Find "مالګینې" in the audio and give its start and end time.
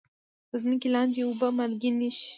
1.57-2.09